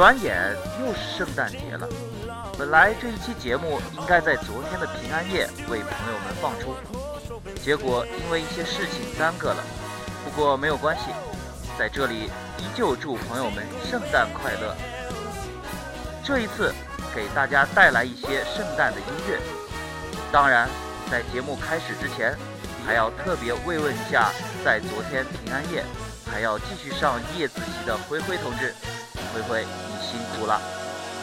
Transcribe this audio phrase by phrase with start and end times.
[0.00, 1.86] 转眼又是圣诞节了。
[2.58, 6.74] 本来这一期节目应该在昨天的平安夜为朋友们放出，
[7.62, 9.62] 结果因为一些事情耽搁了。
[10.24, 11.12] 不过没有关系，
[11.78, 14.74] 在这里依旧祝朋友们圣诞快乐。
[16.24, 16.72] 这一次
[17.14, 19.38] 给大家带来一些圣诞的音乐。
[20.32, 20.66] 当然，
[21.10, 22.34] 在节目开始之前，
[22.86, 24.32] 还要特别慰问一下，
[24.64, 25.84] 在昨天平安夜
[26.32, 28.74] 还要继续上夜自习的灰灰同志。
[29.32, 29.64] 灰灰，
[30.10, 30.60] 辛苦了，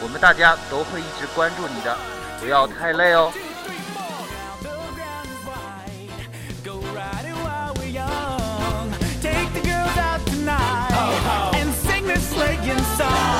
[0.00, 1.96] 我们大家都会一直关注你的，
[2.40, 3.30] 不要太累哦。
[13.04, 13.37] The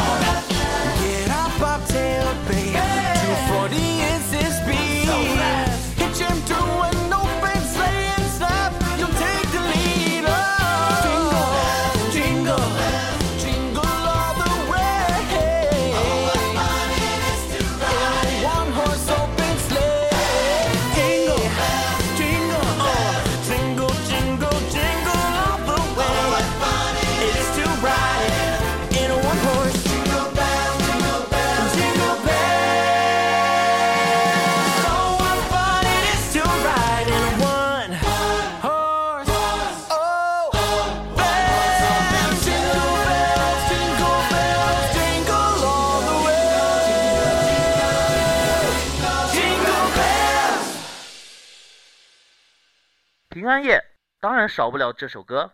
[53.62, 53.82] 夜
[54.20, 55.50] 当然少不了这首歌，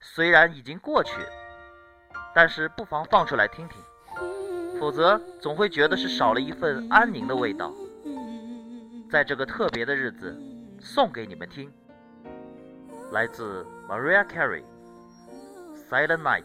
[0.00, 1.12] 虽然已经过去，
[2.34, 3.80] 但是不妨放出来听听，
[4.78, 7.72] 否则总会觉得是少了一份安宁的味道。
[9.10, 10.36] 在这个特别的日子，
[10.80, 11.72] 送给你们听，
[13.10, 14.62] 来自 Maria Carey，
[15.88, 16.44] 《Silent Night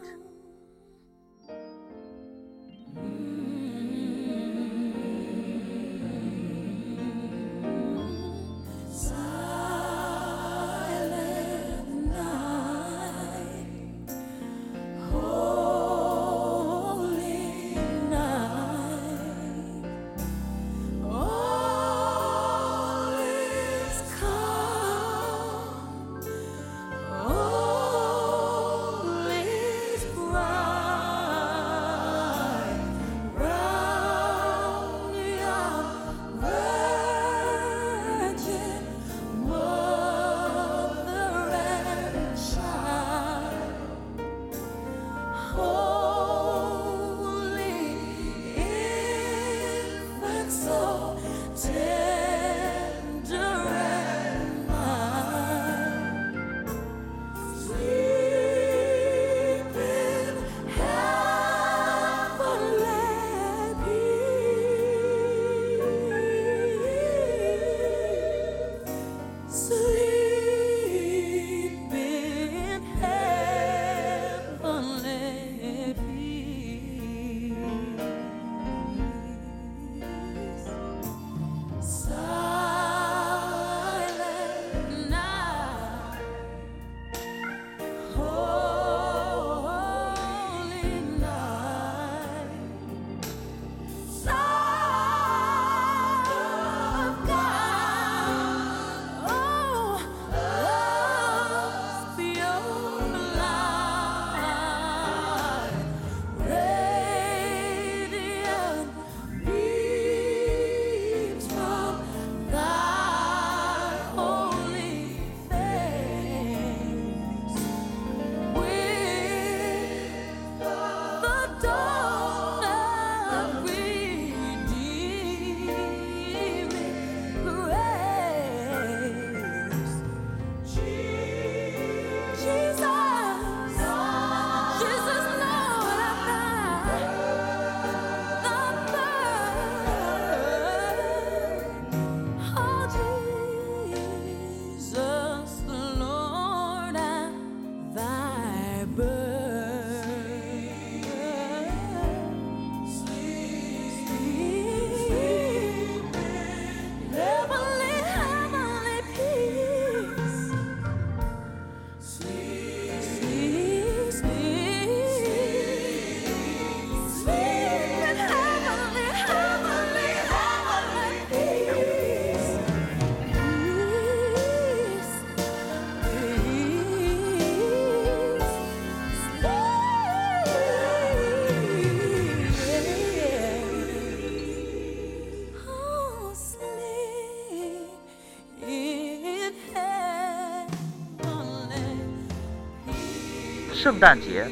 [193.84, 194.50] 圣诞节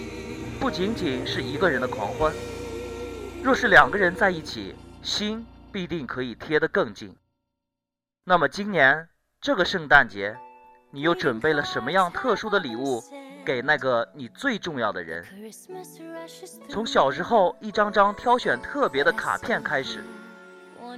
[0.60, 2.30] 不仅仅是一个人的狂欢，
[3.42, 7.16] 若是两个人在一起，心必定可以贴得更近。
[8.24, 9.08] 那么今年
[9.40, 10.36] 这个圣诞节，
[10.90, 13.02] 你又准备了什么样特殊的礼物
[13.42, 15.24] 给那个你最重要的人？
[16.68, 20.04] 从小时候一张张挑选特别的卡片开始，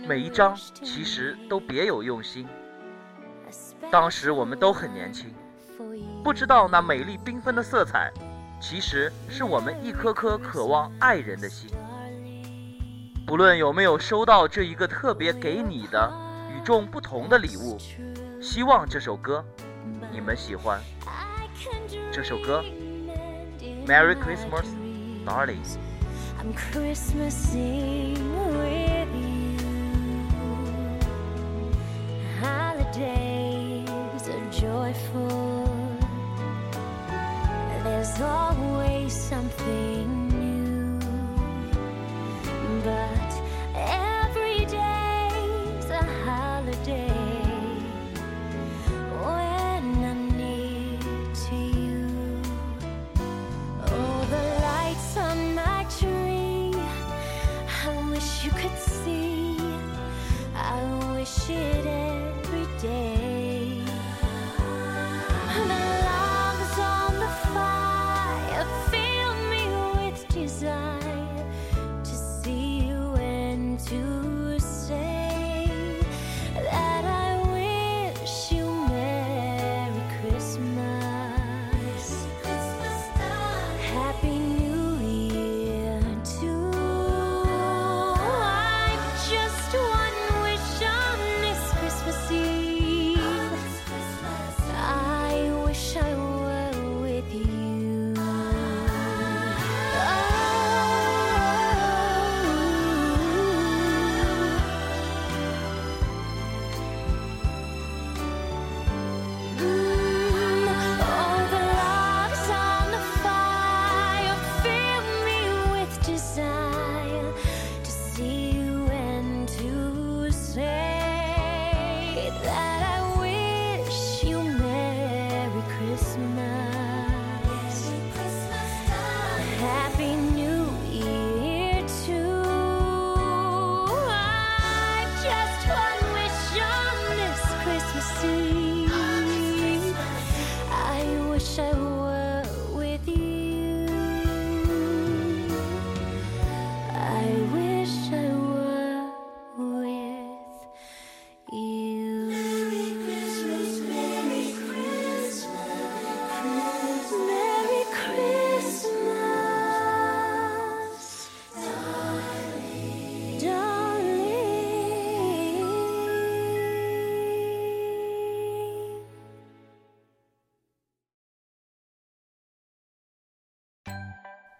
[0.08, 2.48] 每一张其实都别有用心。
[3.92, 5.32] 当时我们都很年轻，
[6.22, 8.10] 不知道那美丽缤纷的色彩，
[8.60, 11.70] 其实是我们一颗颗渴望爱人的心。
[13.26, 16.12] 不论有没有收到这一个特别给你的
[16.50, 17.78] 与众不同的礼物，
[18.40, 19.44] 希望这首歌
[20.12, 20.80] 你们喜欢。
[22.12, 22.62] 这首歌
[23.86, 24.66] ，Merry Christmas,
[25.24, 25.78] darlings。
[62.84, 63.13] Day.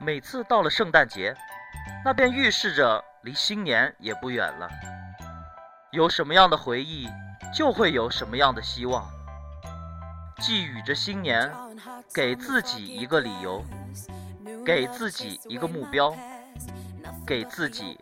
[0.05, 1.35] 每次到了圣诞节，
[2.05, 4.69] 那便预示着离新年也不远了。
[5.93, 7.09] 有什么样的回忆，
[7.55, 9.09] 就会有什么样的希望。
[10.41, 11.51] 寄予着新年，
[12.13, 13.65] 给自己一个理由，
[14.67, 16.15] 给自己一个目标，
[17.27, 17.99] 给自己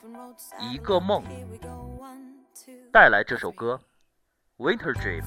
[0.58, 1.22] 一个梦。
[2.92, 3.78] 带来这首歌
[4.76, 5.22] 《Winter Dream》。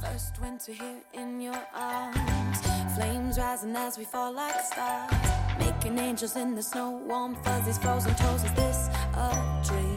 [2.95, 5.44] Flames rising as we fall like stars.
[5.59, 8.43] Making angels in the snow, warm fuzzies, frozen toes.
[8.43, 9.94] Is this a dream?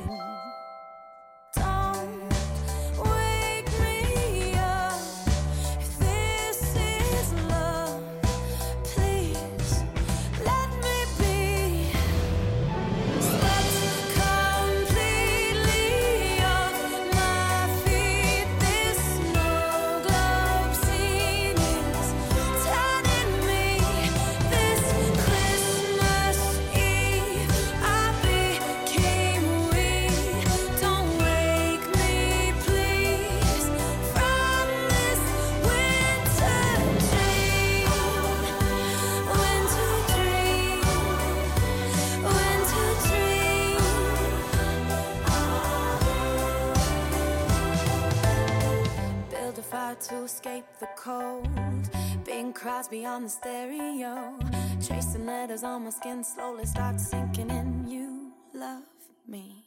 [52.90, 54.38] On the stereo.
[54.80, 57.87] Tracing letters on my skin slowly start sinking in.
[57.87, 58.83] You love
[59.26, 59.66] me.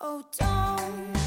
[0.00, 1.25] Oh, don't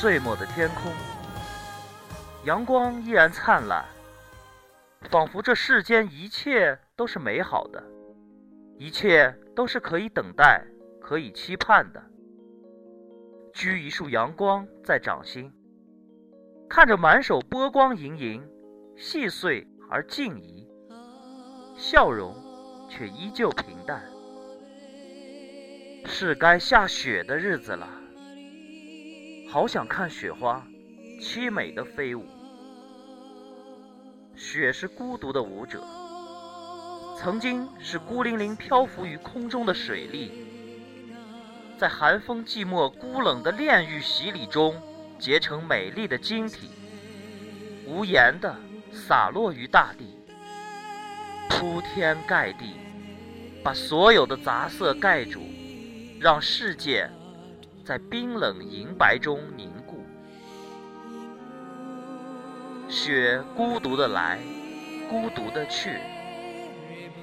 [0.00, 0.90] 岁末的天空，
[2.46, 3.84] 阳光依然灿烂，
[5.10, 7.84] 仿佛这世间一切都是美好的，
[8.78, 10.64] 一切都是可以等待、
[11.02, 12.02] 可以期盼的。
[13.52, 15.52] 掬一束阳光在掌心，
[16.66, 18.42] 看着满手波光盈盈，
[18.96, 20.66] 细碎而静怡，
[21.76, 22.34] 笑容
[22.88, 24.02] 却依旧平淡。
[26.06, 27.86] 是该下雪的日子了，
[29.52, 30.64] 好想看雪花
[31.20, 32.24] 凄美的飞舞。
[34.36, 35.82] 雪是孤独的舞者，
[37.18, 40.46] 曾经是孤零零漂浮于空中的水粒，
[41.76, 44.80] 在寒风寂寞、孤冷的炼狱洗礼中
[45.18, 46.70] 结成美丽的晶体，
[47.84, 48.54] 无言的
[48.92, 50.16] 洒落于大地，
[51.48, 52.76] 铺天盖地，
[53.64, 55.42] 把所有的杂色盖住。
[56.20, 57.10] 让世界
[57.90, 60.06] 在冰冷银白中凝固，
[62.88, 64.38] 雪孤独的来，
[65.08, 65.96] 孤独的去，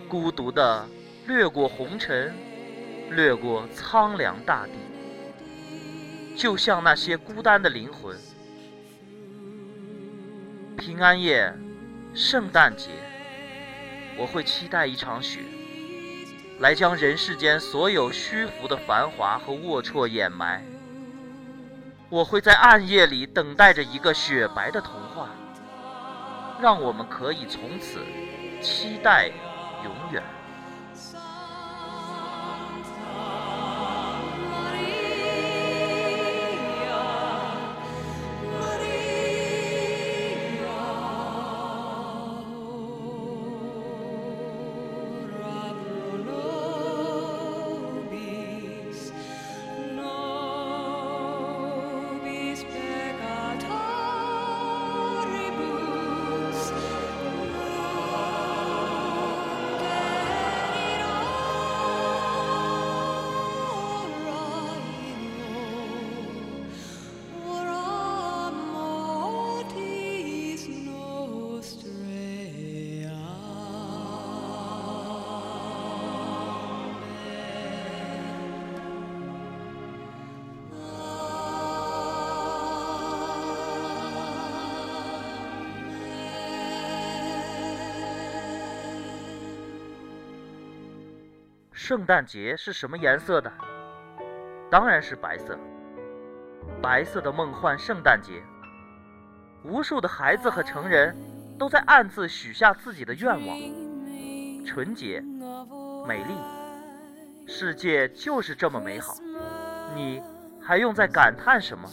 [0.10, 0.86] 孤独的
[1.26, 2.36] 掠过红尘，
[3.12, 4.74] 掠过苍凉大地，
[6.36, 8.14] 就像那些孤单的灵魂。
[10.78, 11.54] 平安夜，
[12.14, 12.90] 圣诞节，
[14.18, 15.40] 我会期待一场雪。
[16.60, 20.64] 来将人世间所有虚浮的繁华和龌龊掩埋。
[22.10, 25.30] 我会在暗夜里等待着一个雪白的童话，
[26.60, 28.00] 让我们可以从此
[28.62, 29.30] 期待
[29.84, 30.24] 永远。
[91.88, 93.50] 圣诞节是什么颜色的？
[94.70, 95.58] 当然是白色。
[96.82, 98.44] 白色的梦幻圣诞节，
[99.64, 101.16] 无数的孩子和成人
[101.58, 103.58] 都在暗自许下自己的愿望：
[104.66, 105.24] 纯洁、
[106.06, 109.16] 美丽，世界就是这么美好。
[109.96, 110.22] 你
[110.62, 111.88] 还用在感叹什么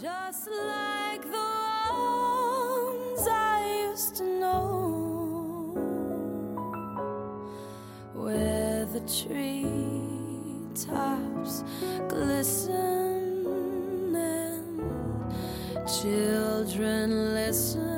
[16.04, 17.93] children listen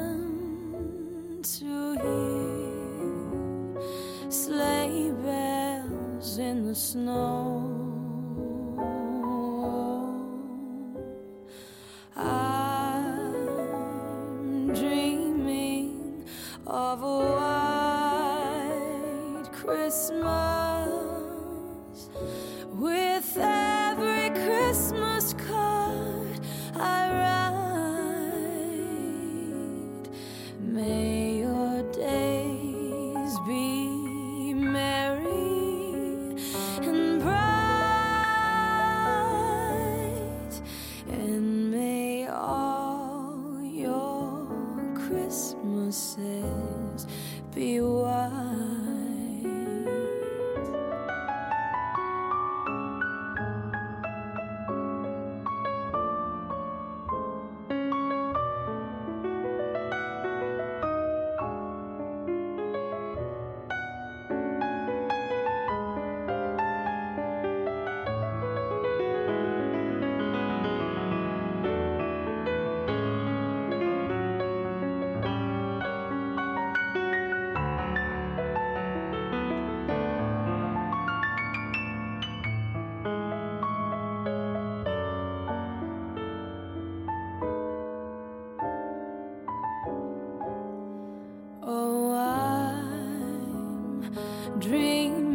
[94.58, 95.25] dream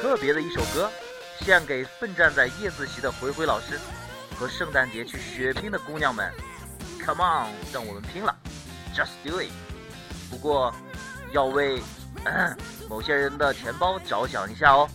[0.00, 0.88] 特别的一首歌，
[1.40, 3.78] 献给奋战在夜自习的回回老师
[4.38, 6.32] 和圣诞节去血拼的姑娘们。
[7.04, 8.34] Come on，让我们拼了
[8.94, 9.50] ，Just do it。
[10.30, 10.72] 不过，
[11.32, 11.82] 要为
[12.88, 14.88] 某些人的钱包着想一下哦。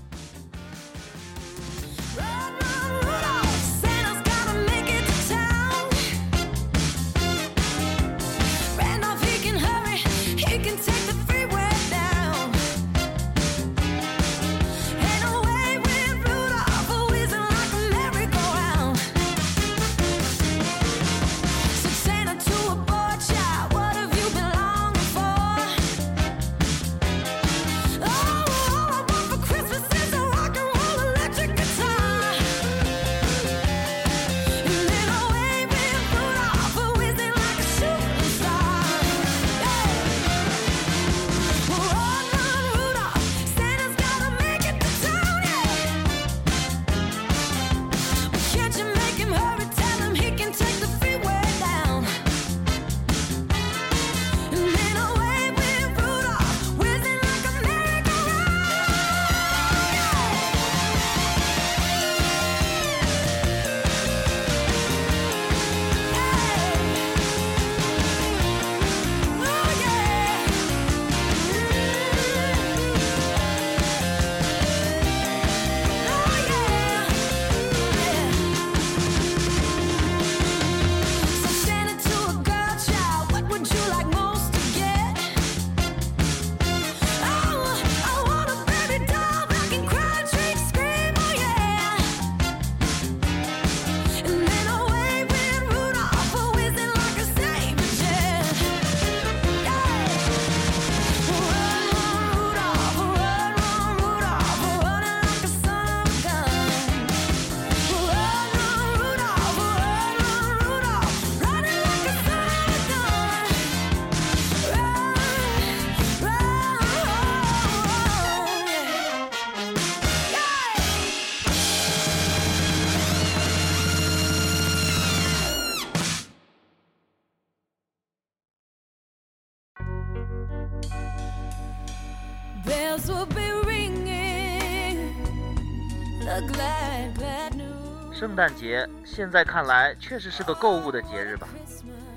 [138.33, 141.47] 圣诞节现在看来确实是个购物的节日吧？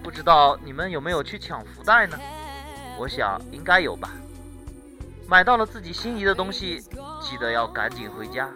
[0.03, 2.19] 不知道你们有没有去抢福袋呢？
[2.99, 4.13] 我想应该有吧。
[5.29, 6.81] 买到了自己心仪的东西，
[7.21, 8.49] 记得要赶紧回家，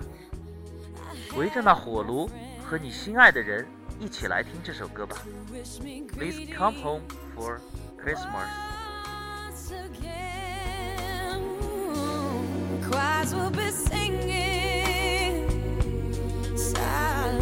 [1.37, 2.31] 围着那火炉，
[2.65, 3.69] 和你心爱的人
[3.99, 5.19] 一起来听这首歌吧。
[6.17, 7.03] Please come home
[7.37, 7.59] for
[8.03, 8.49] Christmas。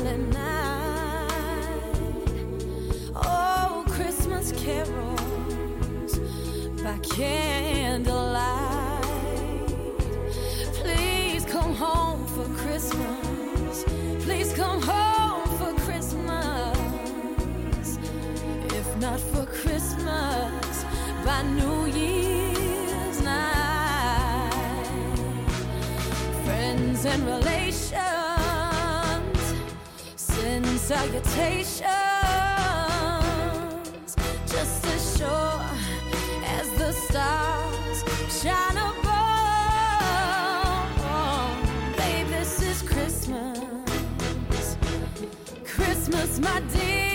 [0.06, 0.36] And
[3.14, 6.18] Oh Christmas Carol's
[6.82, 8.04] back in
[10.74, 13.84] Please come home for Christmas.
[14.24, 16.78] Please come home for Christmas.
[18.78, 20.84] If not for Christmas
[21.24, 24.52] by New Year's night.
[26.44, 28.27] Friends and relations
[30.88, 31.84] salutations
[34.46, 35.60] just as sure
[36.46, 38.04] as the stars
[38.40, 39.04] shine above.
[41.98, 43.58] Babe, this is Christmas.
[45.66, 47.07] Christmas, my dear.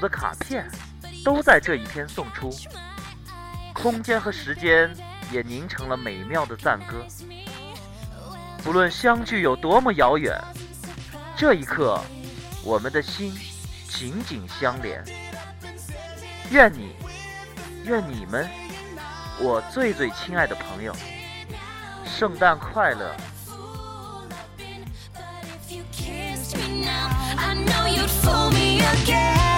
[0.00, 0.66] 我的卡片，
[1.22, 2.50] 都在这一天送出。
[3.74, 4.90] 空间和时间
[5.30, 7.04] 也凝成了美妙的赞歌。
[8.64, 10.42] 不论相距有多么遥远，
[11.36, 12.02] 这一刻，
[12.64, 13.30] 我们的心
[13.90, 15.04] 紧紧相连。
[16.50, 16.96] 愿你，
[17.84, 18.48] 愿你们，
[19.38, 20.96] 我最最亲爱的朋友，
[22.06, 23.14] 圣诞快乐。
[27.36, 29.49] I know you'd fool me again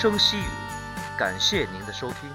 [0.00, 0.44] 声细语，
[1.18, 2.30] 感谢您的收听。